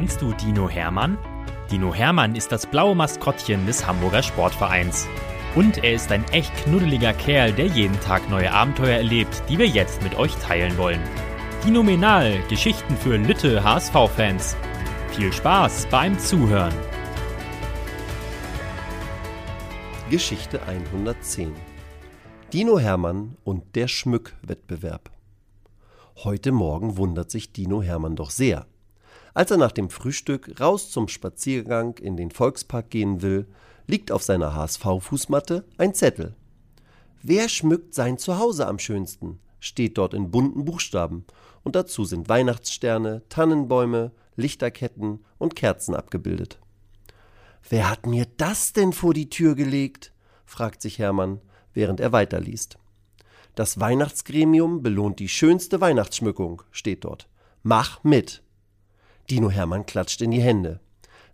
Kennst 0.00 0.22
du 0.22 0.32
Dino 0.32 0.66
Hermann? 0.66 1.18
Dino 1.70 1.92
Hermann 1.92 2.34
ist 2.34 2.50
das 2.52 2.64
blaue 2.64 2.94
Maskottchen 2.94 3.66
des 3.66 3.86
Hamburger 3.86 4.22
Sportvereins. 4.22 5.06
Und 5.54 5.84
er 5.84 5.92
ist 5.92 6.10
ein 6.10 6.24
echt 6.32 6.56
knuddeliger 6.64 7.12
Kerl, 7.12 7.52
der 7.52 7.66
jeden 7.66 8.00
Tag 8.00 8.30
neue 8.30 8.50
Abenteuer 8.50 8.96
erlebt, 8.96 9.42
die 9.50 9.58
wir 9.58 9.66
jetzt 9.66 10.02
mit 10.02 10.14
euch 10.14 10.34
teilen 10.36 10.78
wollen. 10.78 11.02
Dinominal, 11.66 12.42
Geschichten 12.48 12.96
für 12.96 13.18
Lütte 13.18 13.62
HSV-Fans. 13.62 14.56
Viel 15.10 15.34
Spaß 15.34 15.86
beim 15.90 16.18
Zuhören. 16.18 16.72
Geschichte 20.08 20.62
110 20.62 21.52
Dino 22.54 22.78
Hermann 22.78 23.36
und 23.44 23.76
der 23.76 23.86
Schmückwettbewerb. 23.86 25.10
Heute 26.24 26.52
Morgen 26.52 26.96
wundert 26.96 27.30
sich 27.30 27.52
Dino 27.52 27.82
Hermann 27.82 28.16
doch 28.16 28.30
sehr. 28.30 28.66
Als 29.34 29.50
er 29.50 29.56
nach 29.56 29.72
dem 29.72 29.90
Frühstück 29.90 30.60
raus 30.60 30.90
zum 30.90 31.08
Spaziergang 31.08 31.98
in 31.98 32.16
den 32.16 32.30
Volkspark 32.30 32.90
gehen 32.90 33.22
will, 33.22 33.46
liegt 33.86 34.12
auf 34.12 34.22
seiner 34.22 34.54
HSV-Fußmatte 34.54 35.64
ein 35.78 35.94
Zettel. 35.94 36.34
Wer 37.22 37.48
schmückt 37.48 37.94
sein 37.94 38.18
Zuhause 38.18 38.66
am 38.66 38.78
schönsten? 38.78 39.40
steht 39.60 39.98
dort 39.98 40.14
in 40.14 40.30
bunten 40.30 40.64
Buchstaben, 40.64 41.26
und 41.62 41.76
dazu 41.76 42.04
sind 42.04 42.30
Weihnachtssterne, 42.30 43.22
Tannenbäume, 43.28 44.12
Lichterketten 44.36 45.24
und 45.38 45.54
Kerzen 45.54 45.94
abgebildet. 45.94 46.58
Wer 47.68 47.90
hat 47.90 48.06
mir 48.06 48.26
das 48.38 48.72
denn 48.72 48.94
vor 48.94 49.12
die 49.12 49.28
Tür 49.28 49.54
gelegt? 49.54 50.12
fragt 50.46 50.80
sich 50.80 50.98
Hermann, 50.98 51.40
während 51.74 52.00
er 52.00 52.12
weiterliest. 52.12 52.78
Das 53.54 53.78
Weihnachtsgremium 53.78 54.82
belohnt 54.82 55.18
die 55.18 55.28
schönste 55.28 55.80
Weihnachtsschmückung, 55.80 56.62
steht 56.70 57.04
dort. 57.04 57.28
Mach 57.62 58.02
mit! 58.02 58.42
Dino 59.30 59.50
Hermann 59.50 59.86
klatscht 59.86 60.20
in 60.22 60.32
die 60.32 60.42
Hände. 60.42 60.80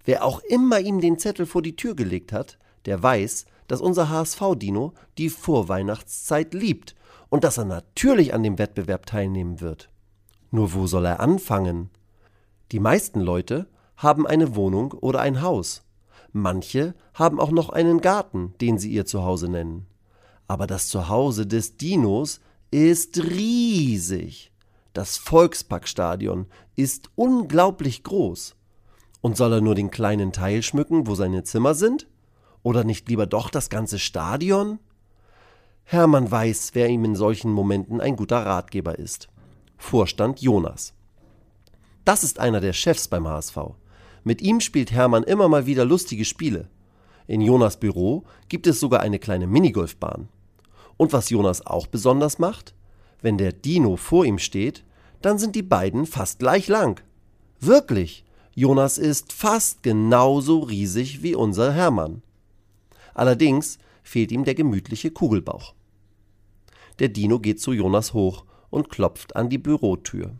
Wer 0.05 0.25
auch 0.25 0.41
immer 0.41 0.81
ihm 0.81 1.01
den 1.01 1.19
Zettel 1.19 1.47
vor 1.47 1.62
die 1.62 1.77
Tür 1.77 1.95
gelegt 1.95 2.33
hat, 2.33 2.59
der 2.84 3.03
weiß, 3.03 3.47
dass 3.69 3.81
unser 3.81 4.09
HSV-Dino 4.09 4.93
die 5.19 5.31
Vorweihnachtszeit 5.31 6.55
liebt 6.55 6.95
und 7.29 7.43
dass 7.43 7.59
er 7.59 7.65
natürlich 7.65 8.34
an 8.34 8.43
dem 8.43 8.59
Wettbewerb 8.59 9.06
teilnehmen 9.06 9.61
wird. 9.61 9.91
Nur 10.51 10.75
wo 10.75 10.87
soll 10.87 11.06
er 11.06 11.21
anfangen? 11.21 11.91
Die 12.73 12.81
meisten 12.81 13.21
Leute 13.21 13.67
haben 13.97 14.27
eine 14.27 14.55
Wohnung 14.55 14.93
oder 14.93 15.21
ein 15.21 15.43
Haus. 15.43 15.83
Manche 16.33 16.95
haben 17.15 17.41
auch 17.41 17.51
noch 17.51 17.71
einen 17.71 18.01
Garten, 18.01 18.55
den 18.61 18.78
sie 18.78 18.91
ihr 18.93 19.06
Zuhause 19.06 19.49
nennen. 19.49 19.87
Aber 20.47 20.67
das 20.67 20.89
Zuhause 20.89 21.47
des 21.47 21.77
Dinos 21.77 22.41
ist 22.71 23.19
riesig. 23.25 24.53
Das 24.97 25.19
Volksparkstadion 25.19 26.47
ist 26.75 27.11
unglaublich 27.17 28.03
groß. 28.03 28.57
Und 29.21 29.37
soll 29.37 29.53
er 29.53 29.61
nur 29.61 29.75
den 29.75 29.91
kleinen 29.91 30.33
Teil 30.33 30.63
schmücken, 30.63 31.07
wo 31.07 31.15
seine 31.15 31.45
Zimmer 31.45 31.75
sind? 31.75 32.09
Oder 32.63 32.83
nicht 32.83 33.07
lieber 33.07 33.27
doch 33.27 33.51
das 33.51 33.69
ganze 33.69 33.99
Stadion? 33.99 34.79
Hermann 35.85 36.31
weiß, 36.31 36.71
wer 36.73 36.89
ihm 36.89 37.05
in 37.05 37.15
solchen 37.15 37.53
Momenten 37.53 38.01
ein 38.01 38.17
guter 38.17 38.47
Ratgeber 38.47 38.99
ist. 38.99 39.29
Vorstand 39.77 40.41
Jonas. 40.41 40.95
Das 42.07 42.25
ist 42.25 42.41
einer 42.41 42.63
der 42.63 42.73
Chefs 42.73 43.07
beim 43.07 43.29
HSV. 43.29 43.59
Mit 44.25 44.41
ihm 44.41 44.61
spielt 44.61 44.93
Hermann 44.93 45.25
immer 45.25 45.49
mal 45.49 45.67
wieder 45.67 45.85
lustige 45.85 46.25
Spiele. 46.25 46.71
In 47.27 47.43
Jonas 47.43 47.79
Büro 47.79 48.25
gibt 48.49 48.67
es 48.67 48.81
sogar 48.81 49.01
eine 49.01 49.19
kleine 49.19 49.47
Minigolfbahn. 49.47 50.31
Und 50.97 51.13
was 51.13 51.29
Jonas 51.29 51.67
auch 51.67 51.87
besonders 51.87 52.39
macht, 52.39 52.73
wenn 53.21 53.37
der 53.37 53.53
Dino 53.53 53.97
vor 53.97 54.25
ihm 54.25 54.39
steht, 54.39 54.86
dann 55.27 55.39
sind 55.39 55.57
die 55.57 55.63
beiden 55.63 56.07
fast 56.07 56.39
gleich 56.39 56.69
lang. 56.69 57.03
Wirklich, 57.59 58.25
Jonas 58.55 58.97
ist 58.97 59.33
fast 59.33 59.83
genauso 59.83 60.61
riesig 60.61 61.21
wie 61.23 61.35
unser 61.35 61.73
Hermann. 61.73 62.23
Allerdings 63.12 63.78
fehlt 64.05 64.31
ihm 64.31 64.45
der 64.45 64.55
gemütliche 64.55 65.11
Kugelbauch. 65.11 65.75
Der 67.00 67.09
Dino 67.09 67.41
geht 67.41 67.61
zu 67.61 67.73
Jonas 67.73 68.15
hoch 68.15 68.45
und 68.71 68.89
klopft 68.89 69.34
an 69.34 69.50
die 69.50 69.59
Bürotür. 69.59 70.39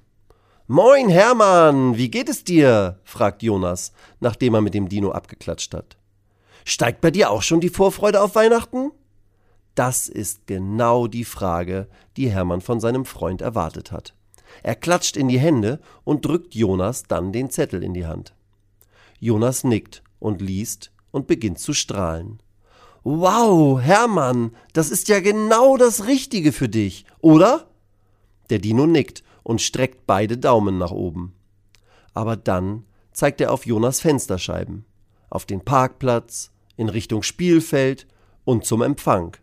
Moin, 0.69 1.09
Hermann, 1.09 1.97
wie 1.97 2.09
geht 2.09 2.29
es 2.29 2.45
dir? 2.45 3.01
fragt 3.03 3.43
Jonas, 3.43 3.93
nachdem 4.21 4.55
er 4.55 4.61
mit 4.61 4.75
dem 4.75 4.89
Dino 4.89 5.11
abgeklatscht 5.11 5.75
hat. 5.75 5.97
Steigt 6.65 7.01
bei 7.01 7.11
dir 7.11 7.31
auch 7.31 7.43
schon 7.43 7.61
die 7.61 7.71
Vorfreude 7.71 8.23
auf 8.23 8.37
Weihnachten? 8.37 8.93
Das 9.75 10.09
ist 10.09 10.47
genau 10.47 11.09
die 11.09 11.25
Frage, 11.25 11.89
die 12.17 12.31
Hermann 12.31 12.61
von 12.61 12.79
seinem 12.79 13.05
Freund 13.05 13.43
erwartet 13.43 13.91
hat. 13.93 14.16
Er 14.63 14.75
klatscht 14.75 15.17
in 15.17 15.29
die 15.29 15.39
Hände 15.39 15.81
und 16.05 16.25
drückt 16.25 16.55
Jonas 16.55 17.05
dann 17.05 17.33
den 17.33 17.51
Zettel 17.51 17.83
in 17.83 17.95
die 17.95 18.07
Hand. 18.07 18.35
Jonas 19.19 19.65
nickt 19.65 20.03
und 20.19 20.41
liest 20.41 20.93
und 21.11 21.27
beginnt 21.27 21.59
zu 21.59 21.73
strahlen. 21.73 22.41
Wow, 23.03 23.81
Hermann, 23.81 24.51
das 24.73 24.91
ist 24.91 25.09
ja 25.09 25.21
genau 25.21 25.77
das 25.77 26.07
Richtige 26.07 26.53
für 26.53 26.69
dich, 26.69 27.05
oder? 27.21 27.69
Der 28.51 28.59
Dino 28.59 28.87
nickt 28.87 29.23
und 29.43 29.63
streckt 29.63 30.07
beide 30.07 30.39
Daumen 30.39 30.77
nach 30.79 30.91
oben. 30.91 31.35
Aber 32.15 32.37
dann 32.37 32.85
zeigt 33.13 33.41
er 33.41 33.53
auf 33.53 33.65
Jonas 33.65 34.01
Fensterscheiben, 34.01 34.85
auf 35.31 35.47
den 35.47 35.61
Parkplatz, 35.61 36.51
in 36.77 36.89
Richtung 36.89 37.23
Spielfeld 37.23 38.07
und 38.45 38.65
zum 38.65 38.83
Empfang. 38.83 39.37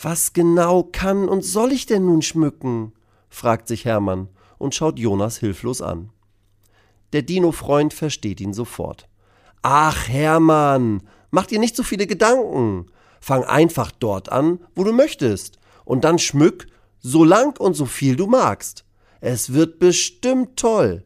Was 0.00 0.32
genau 0.32 0.84
kann 0.84 1.28
und 1.28 1.44
soll 1.44 1.72
ich 1.72 1.86
denn 1.86 2.06
nun 2.06 2.22
schmücken? 2.22 2.92
Fragt 3.34 3.68
sich 3.68 3.84
Hermann 3.84 4.28
und 4.58 4.74
schaut 4.74 4.98
Jonas 4.98 5.38
hilflos 5.38 5.82
an. 5.82 6.10
Der 7.12 7.22
Dino-Freund 7.22 7.92
versteht 7.92 8.40
ihn 8.40 8.54
sofort. 8.54 9.08
Ach, 9.62 10.08
Hermann, 10.08 11.02
mach 11.30 11.46
dir 11.46 11.58
nicht 11.58 11.76
so 11.76 11.82
viele 11.82 12.06
Gedanken. 12.06 12.86
Fang 13.20 13.44
einfach 13.44 13.90
dort 13.90 14.30
an, 14.30 14.60
wo 14.74 14.84
du 14.84 14.92
möchtest, 14.92 15.58
und 15.84 16.04
dann 16.04 16.18
schmück 16.18 16.66
so 17.00 17.24
lang 17.24 17.58
und 17.58 17.74
so 17.74 17.86
viel 17.86 18.16
du 18.16 18.26
magst. 18.26 18.84
Es 19.20 19.52
wird 19.52 19.78
bestimmt 19.78 20.56
toll. 20.56 21.04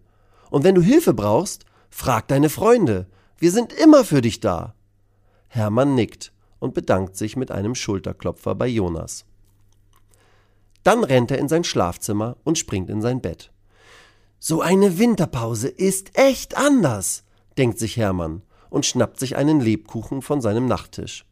Und 0.51 0.65
wenn 0.65 0.75
du 0.75 0.83
Hilfe 0.83 1.15
brauchst, 1.15 1.65
frag 1.91 2.29
deine 2.29 2.51
Freunde. 2.51 3.07
Wir 3.39 3.53
sind 3.53 3.73
immer 3.73 4.05
für 4.05 4.21
dich 4.21 4.41
da. 4.41 4.75
Hermann 5.49 5.95
nickt 5.95 6.33
und 6.59 6.75
bedankt 6.75 7.17
sich 7.17 7.37
mit 7.37 7.51
einem 7.51 7.75
Schulterklopfer 7.75 8.55
bei 8.55 8.67
Jonas. 8.67 9.25
Dann 10.83 11.05
rennt 11.05 11.31
er 11.31 11.39
in 11.39 11.49
sein 11.49 11.65
Schlafzimmer 11.65 12.37
und 12.45 12.59
springt 12.59 12.91
in 12.91 13.03
sein 13.03 13.21
Bett. 13.21 13.51
So 14.39 14.61
eine 14.61 14.99
Winterpause 14.99 15.69
ist 15.69 16.17
echt 16.17 16.57
anders, 16.57 17.25
denkt 17.57 17.79
sich 17.79 17.97
Hermann 17.97 18.43
und 18.71 18.87
schnappt 18.87 19.19
sich 19.19 19.37
einen 19.37 19.61
Lebkuchen 19.61 20.23
von 20.23 20.41
seinem 20.41 20.67
Nachttisch. 20.67 21.25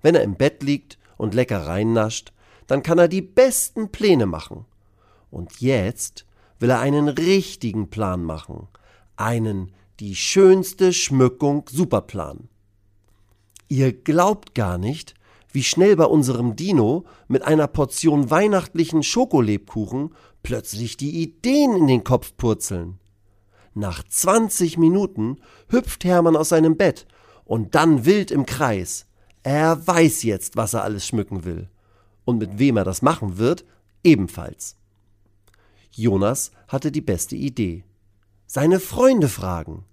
Wenn 0.00 0.14
er 0.14 0.22
im 0.22 0.36
Bett 0.36 0.62
liegt 0.62 0.98
und 1.16 1.34
Leckereien 1.34 1.92
nascht, 1.92 2.32
dann 2.66 2.82
kann 2.82 2.98
er 2.98 3.08
die 3.08 3.22
besten 3.22 3.90
Pläne 3.90 4.26
machen. 4.26 4.64
Und 5.30 5.60
jetzt 5.60 6.26
will 6.58 6.70
er 6.70 6.80
einen 6.80 7.08
richtigen 7.08 7.90
Plan 7.90 8.24
machen, 8.24 8.68
einen 9.16 9.72
die 10.00 10.14
schönste 10.16 10.92
Schmückung 10.92 11.64
Superplan. 11.70 12.48
Ihr 13.68 13.92
glaubt 13.92 14.54
gar 14.54 14.78
nicht, 14.78 15.14
wie 15.52 15.62
schnell 15.62 15.96
bei 15.96 16.04
unserem 16.04 16.56
Dino 16.56 17.04
mit 17.28 17.42
einer 17.42 17.66
Portion 17.66 18.30
weihnachtlichen 18.30 19.02
Schokolebkuchen 19.02 20.14
plötzlich 20.42 20.96
die 20.96 21.22
Ideen 21.22 21.76
in 21.76 21.86
den 21.86 22.04
Kopf 22.04 22.36
purzeln. 22.36 22.98
Nach 23.74 24.02
20 24.02 24.78
Minuten 24.78 25.38
hüpft 25.68 26.04
Hermann 26.04 26.36
aus 26.36 26.50
seinem 26.50 26.76
Bett 26.76 27.06
und 27.44 27.74
dann 27.74 28.04
wild 28.04 28.30
im 28.30 28.46
Kreis. 28.46 29.06
Er 29.42 29.86
weiß 29.86 30.22
jetzt, 30.22 30.56
was 30.56 30.74
er 30.74 30.84
alles 30.84 31.06
schmücken 31.06 31.44
will. 31.44 31.68
Und 32.24 32.38
mit 32.38 32.58
wem 32.58 32.76
er 32.76 32.84
das 32.84 33.02
machen 33.02 33.38
wird, 33.38 33.64
ebenfalls. 34.04 34.76
Jonas 35.90 36.52
hatte 36.68 36.92
die 36.92 37.00
beste 37.00 37.36
Idee. 37.36 37.84
Seine 38.46 38.80
Freunde 38.80 39.28
fragen. 39.28 39.84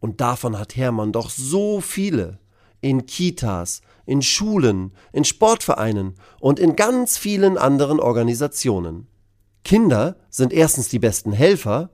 Und 0.00 0.20
davon 0.20 0.58
hat 0.58 0.76
Hermann 0.76 1.12
doch 1.12 1.30
so 1.30 1.80
viele 1.80 2.38
in 2.80 3.06
Kitas, 3.06 3.82
in 4.08 4.22
Schulen, 4.22 4.92
in 5.12 5.24
Sportvereinen 5.24 6.14
und 6.40 6.58
in 6.58 6.76
ganz 6.76 7.18
vielen 7.18 7.58
anderen 7.58 8.00
Organisationen. 8.00 9.06
Kinder 9.64 10.16
sind 10.30 10.54
erstens 10.54 10.88
die 10.88 10.98
besten 10.98 11.32
Helfer 11.32 11.90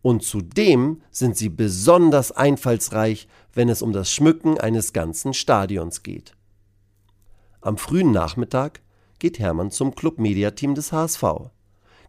und 0.00 0.22
zudem 0.22 1.02
sind 1.10 1.36
sie 1.36 1.50
besonders 1.50 2.32
einfallsreich, 2.32 3.28
wenn 3.52 3.68
es 3.68 3.82
um 3.82 3.92
das 3.92 4.10
Schmücken 4.10 4.58
eines 4.58 4.94
ganzen 4.94 5.34
Stadions 5.34 6.02
geht. 6.02 6.32
Am 7.60 7.76
frühen 7.76 8.12
Nachmittag 8.12 8.80
geht 9.18 9.38
Hermann 9.38 9.70
zum 9.70 9.94
Club-Media-Team 9.94 10.74
des 10.74 10.90
HSV. 10.92 11.22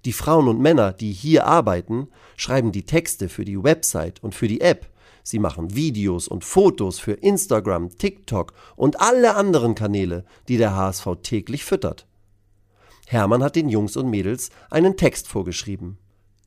Die 0.06 0.14
Frauen 0.14 0.48
und 0.48 0.62
Männer, 0.62 0.94
die 0.94 1.12
hier 1.12 1.46
arbeiten, 1.46 2.08
schreiben 2.38 2.72
die 2.72 2.86
Texte 2.86 3.28
für 3.28 3.44
die 3.44 3.62
Website 3.62 4.24
und 4.24 4.34
für 4.34 4.48
die 4.48 4.62
App 4.62 4.90
Sie 5.24 5.40
machen 5.40 5.76
Videos 5.76 6.28
und 6.28 6.44
Fotos 6.44 7.00
für 7.00 7.14
Instagram, 7.14 7.98
TikTok 7.98 8.54
und 8.76 9.00
alle 9.02 9.36
anderen 9.36 9.76
Kanäle, 9.76 10.26
die 10.48 10.58
der 10.58 10.76
HSV 10.76 11.08
täglich 11.22 11.66
füttert. 11.66 12.08
Hermann 13.08 13.44
hat 13.44 13.56
den 13.56 13.70
Jungs 13.70 13.98
und 13.98 14.10
Mädels 14.10 14.50
einen 14.70 14.96
Text 14.96 15.28
vorgeschrieben. 15.28 15.98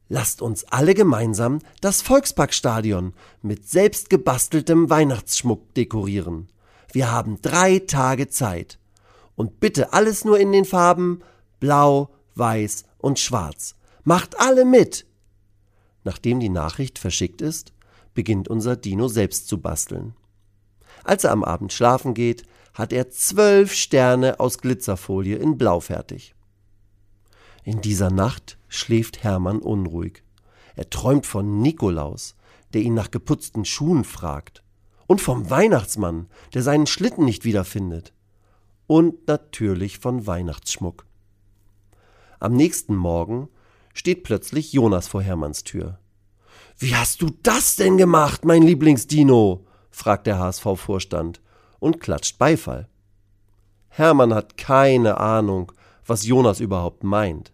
Lasst 0.08 0.42
uns 0.42 0.64
alle 0.64 0.94
gemeinsam 0.94 1.58
das 1.80 2.02
Volksparkstadion 2.02 3.14
mit 3.40 3.68
selbstgebasteltem 3.68 4.90
Weihnachtsschmuck 4.90 5.74
dekorieren. 5.74 6.48
Wir 6.92 7.10
haben 7.10 7.40
drei 7.40 7.78
Tage 7.78 8.28
Zeit. 8.28 8.78
Und 9.34 9.58
bitte 9.60 9.92
alles 9.94 10.24
nur 10.24 10.38
in 10.38 10.52
den 10.52 10.66
Farben 10.66 11.20
Blau, 11.58 12.10
Weiß 12.34 12.84
und 12.98 13.18
Schwarz. 13.18 13.74
Macht 14.04 14.38
alle 14.38 14.64
mit! 14.64 15.06
Nachdem 16.04 16.40
die 16.40 16.48
Nachricht 16.48 16.98
verschickt 16.98 17.40
ist, 17.40 17.72
beginnt 18.14 18.48
unser 18.48 18.76
Dino 18.76 19.08
selbst 19.08 19.48
zu 19.48 19.60
basteln. 19.60 20.14
Als 21.04 21.24
er 21.24 21.32
am 21.32 21.44
Abend 21.44 21.72
schlafen 21.72 22.14
geht, 22.14 22.44
hat 22.74 22.92
er 22.92 23.10
zwölf 23.10 23.72
Sterne 23.72 24.40
aus 24.40 24.58
Glitzerfolie 24.58 25.36
in 25.36 25.58
Blau 25.58 25.80
fertig. 25.80 26.34
In 27.64 27.80
dieser 27.80 28.10
Nacht 28.10 28.58
schläft 28.68 29.22
Hermann 29.22 29.58
unruhig. 29.58 30.22
Er 30.74 30.90
träumt 30.90 31.26
von 31.26 31.60
Nikolaus, 31.60 32.34
der 32.72 32.82
ihn 32.82 32.94
nach 32.94 33.10
geputzten 33.10 33.64
Schuhen 33.64 34.04
fragt. 34.04 34.62
Und 35.06 35.20
vom 35.20 35.50
Weihnachtsmann, 35.50 36.28
der 36.54 36.62
seinen 36.62 36.86
Schlitten 36.86 37.24
nicht 37.24 37.44
wiederfindet. 37.44 38.14
Und 38.86 39.26
natürlich 39.26 39.98
von 39.98 40.26
Weihnachtsschmuck. 40.26 41.06
Am 42.40 42.54
nächsten 42.54 42.96
Morgen 42.96 43.48
steht 43.94 44.24
plötzlich 44.24 44.72
Jonas 44.72 45.06
vor 45.06 45.22
Hermanns 45.22 45.64
Tür. 45.64 45.98
Wie 46.78 46.96
hast 46.96 47.22
du 47.22 47.30
das 47.42 47.76
denn 47.76 47.98
gemacht, 47.98 48.44
mein 48.44 48.62
Lieblingsdino? 48.62 49.64
fragt 49.90 50.26
der 50.26 50.38
HSV-Vorstand 50.38 51.40
und 51.78 52.00
klatscht 52.00 52.38
Beifall. 52.38 52.88
Hermann 53.88 54.34
hat 54.34 54.56
keine 54.56 55.18
Ahnung, 55.18 55.72
was 56.06 56.26
Jonas 56.26 56.60
überhaupt 56.60 57.04
meint. 57.04 57.52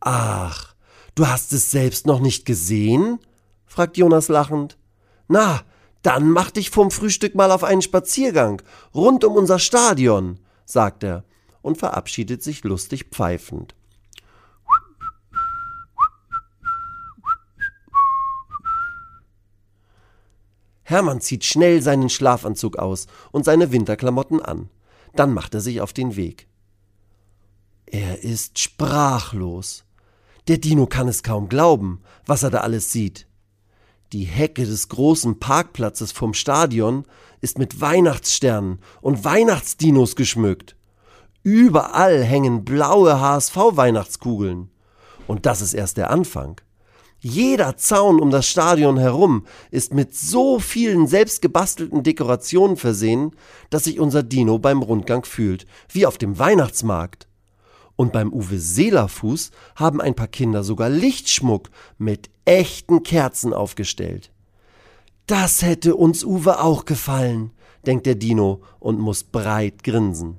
Ach, 0.00 0.74
du 1.14 1.26
hast 1.26 1.52
es 1.52 1.70
selbst 1.70 2.06
noch 2.06 2.20
nicht 2.20 2.46
gesehen? 2.46 3.18
fragt 3.66 3.96
Jonas 3.96 4.28
lachend. 4.28 4.78
Na, 5.28 5.62
dann 6.02 6.30
mach 6.30 6.50
dich 6.50 6.70
vom 6.70 6.90
Frühstück 6.90 7.34
mal 7.34 7.50
auf 7.50 7.64
einen 7.64 7.82
Spaziergang 7.82 8.62
rund 8.94 9.24
um 9.24 9.36
unser 9.36 9.58
Stadion, 9.58 10.38
sagt 10.64 11.02
er 11.02 11.24
und 11.62 11.78
verabschiedet 11.78 12.42
sich 12.42 12.62
lustig 12.64 13.06
pfeifend. 13.10 13.74
Hermann 20.94 21.20
zieht 21.20 21.44
schnell 21.44 21.82
seinen 21.82 22.08
Schlafanzug 22.08 22.76
aus 22.76 23.08
und 23.32 23.44
seine 23.44 23.72
Winterklamotten 23.72 24.40
an. 24.40 24.70
Dann 25.14 25.34
macht 25.34 25.54
er 25.54 25.60
sich 25.60 25.80
auf 25.80 25.92
den 25.92 26.16
Weg. 26.16 26.46
Er 27.86 28.22
ist 28.22 28.58
sprachlos. 28.58 29.84
Der 30.48 30.58
Dino 30.58 30.86
kann 30.86 31.08
es 31.08 31.22
kaum 31.22 31.48
glauben, 31.48 32.00
was 32.26 32.42
er 32.42 32.50
da 32.50 32.60
alles 32.60 32.92
sieht. 32.92 33.26
Die 34.12 34.24
Hecke 34.24 34.64
des 34.64 34.88
großen 34.88 35.40
Parkplatzes 35.40 36.12
vom 36.12 36.34
Stadion 36.34 37.04
ist 37.40 37.58
mit 37.58 37.80
Weihnachtssternen 37.80 38.78
und 39.00 39.24
Weihnachtsdinos 39.24 40.14
geschmückt. 40.16 40.76
Überall 41.42 42.22
hängen 42.22 42.64
blaue 42.64 43.20
HSV-Weihnachtskugeln. 43.20 44.70
Und 45.26 45.46
das 45.46 45.60
ist 45.60 45.74
erst 45.74 45.96
der 45.96 46.10
Anfang. 46.10 46.60
Jeder 47.26 47.78
Zaun 47.78 48.20
um 48.20 48.30
das 48.30 48.46
Stadion 48.46 48.98
herum 48.98 49.46
ist 49.70 49.94
mit 49.94 50.14
so 50.14 50.58
vielen 50.58 51.06
selbstgebastelten 51.06 52.02
Dekorationen 52.02 52.76
versehen, 52.76 53.30
dass 53.70 53.84
sich 53.84 53.98
unser 53.98 54.22
Dino 54.22 54.58
beim 54.58 54.82
Rundgang 54.82 55.24
fühlt, 55.24 55.64
wie 55.88 56.04
auf 56.04 56.18
dem 56.18 56.38
Weihnachtsmarkt. 56.38 57.26
Und 57.96 58.12
beim 58.12 58.30
Uwe 58.30 58.58
Seelerfuß 58.58 59.52
haben 59.74 60.02
ein 60.02 60.14
paar 60.14 60.26
Kinder 60.28 60.62
sogar 60.64 60.90
Lichtschmuck 60.90 61.70
mit 61.96 62.28
echten 62.44 63.02
Kerzen 63.04 63.54
aufgestellt. 63.54 64.30
Das 65.26 65.62
hätte 65.62 65.96
uns 65.96 66.24
Uwe 66.24 66.60
auch 66.60 66.84
gefallen, 66.84 67.52
denkt 67.86 68.04
der 68.04 68.16
Dino 68.16 68.60
und 68.80 69.00
muss 69.00 69.24
breit 69.24 69.82
grinsen. 69.82 70.36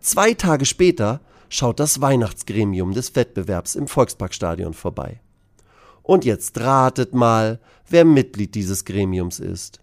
Zwei 0.00 0.34
Tage 0.34 0.64
später 0.64 1.20
schaut 1.48 1.78
das 1.78 2.00
Weihnachtsgremium 2.00 2.94
des 2.94 3.14
Wettbewerbs 3.14 3.76
im 3.76 3.86
Volksparkstadion 3.86 4.74
vorbei. 4.74 5.20
Und 6.04 6.24
jetzt 6.26 6.60
ratet 6.60 7.14
mal, 7.14 7.58
wer 7.88 8.04
Mitglied 8.04 8.54
dieses 8.54 8.84
Gremiums 8.84 9.40
ist. 9.40 9.80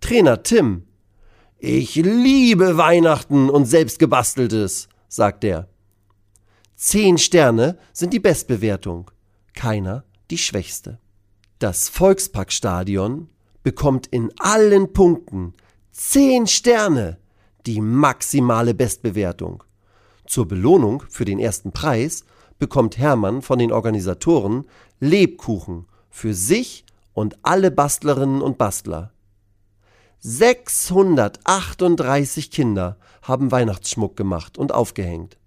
Trainer 0.00 0.42
Tim. 0.42 0.82
Ich 1.58 1.94
liebe 1.94 2.76
Weihnachten 2.76 3.48
und 3.48 3.66
selbstgebasteltes, 3.66 4.88
sagt 5.08 5.44
er. 5.44 5.68
Zehn 6.74 7.18
Sterne 7.18 7.78
sind 7.92 8.12
die 8.12 8.18
Bestbewertung, 8.20 9.10
keiner 9.54 10.04
die 10.30 10.38
schwächste. 10.38 10.98
Das 11.60 11.88
Volksparkstadion 11.88 13.28
bekommt 13.62 14.08
in 14.08 14.32
allen 14.38 14.92
Punkten 14.92 15.54
zehn 15.92 16.46
Sterne, 16.48 17.18
die 17.66 17.80
maximale 17.80 18.74
Bestbewertung. 18.74 19.62
Zur 20.26 20.48
Belohnung 20.48 21.04
für 21.08 21.24
den 21.24 21.38
ersten 21.38 21.70
Preis 21.70 22.24
bekommt 22.60 22.96
Hermann 22.96 23.42
von 23.42 23.58
den 23.58 23.72
Organisatoren 23.72 24.66
Lebkuchen 25.00 25.86
für 26.08 26.34
sich 26.34 26.84
und 27.12 27.36
alle 27.42 27.72
Bastlerinnen 27.72 28.40
und 28.40 28.58
Bastler. 28.58 29.12
638 30.20 32.50
Kinder 32.50 32.98
haben 33.22 33.50
Weihnachtsschmuck 33.50 34.16
gemacht 34.16 34.58
und 34.58 34.72
aufgehängt. 34.72 35.38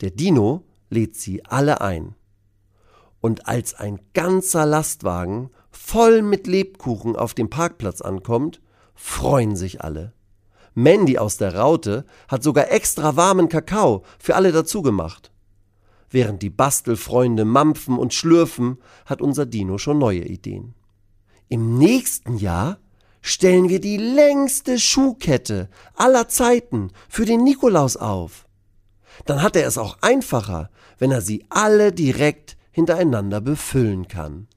Der 0.00 0.10
Dino 0.10 0.64
lädt 0.90 1.14
sie 1.14 1.44
alle 1.44 1.82
ein. 1.82 2.14
Und 3.20 3.46
als 3.46 3.74
ein 3.74 4.00
ganzer 4.14 4.66
Lastwagen 4.66 5.50
voll 5.70 6.22
mit 6.22 6.46
Lebkuchen 6.46 7.16
auf 7.16 7.34
dem 7.34 7.50
Parkplatz 7.50 8.00
ankommt, 8.00 8.60
freuen 8.94 9.56
sich 9.56 9.82
alle. 9.82 10.12
Mandy 10.74 11.18
aus 11.18 11.36
der 11.36 11.54
Raute 11.54 12.04
hat 12.28 12.42
sogar 12.42 12.70
extra 12.70 13.16
warmen 13.16 13.48
Kakao 13.48 14.04
für 14.18 14.34
alle 14.34 14.52
dazu 14.52 14.82
gemacht. 14.82 15.30
Während 16.10 16.42
die 16.42 16.50
Bastelfreunde 16.50 17.44
mampfen 17.44 17.98
und 17.98 18.14
schlürfen, 18.14 18.78
hat 19.06 19.20
unser 19.20 19.46
Dino 19.46 19.78
schon 19.78 19.98
neue 19.98 20.24
Ideen. 20.24 20.74
Im 21.48 21.78
nächsten 21.78 22.36
Jahr 22.36 22.78
stellen 23.20 23.68
wir 23.68 23.80
die 23.80 23.96
längste 23.96 24.78
Schuhkette 24.78 25.68
aller 25.94 26.28
Zeiten 26.28 26.90
für 27.08 27.24
den 27.24 27.42
Nikolaus 27.42 27.96
auf. 27.96 28.46
Dann 29.24 29.42
hat 29.42 29.56
er 29.56 29.66
es 29.66 29.78
auch 29.78 29.98
einfacher, 30.02 30.70
wenn 30.98 31.10
er 31.10 31.20
sie 31.20 31.44
alle 31.48 31.92
direkt 31.92 32.56
hintereinander 32.70 33.40
befüllen 33.40 34.08
kann. 34.08 34.48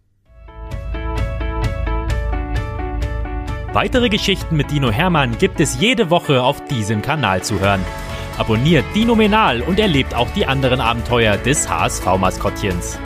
Weitere 3.73 4.09
Geschichten 4.09 4.57
mit 4.57 4.71
Dino 4.71 4.89
Hermann 4.89 5.37
gibt 5.37 5.59
es 5.59 5.79
jede 5.79 6.09
Woche 6.09 6.41
auf 6.41 6.65
diesem 6.65 7.01
Kanal 7.01 7.43
zu 7.43 7.59
hören. 7.59 7.81
Abonniert 8.37 8.85
Dino 8.93 9.15
Menal 9.15 9.61
und 9.61 9.79
erlebt 9.79 10.13
auch 10.13 10.29
die 10.31 10.45
anderen 10.45 10.79
Abenteuer 10.79 11.37
des 11.37 11.67
HSV-Maskottchens. 11.67 12.99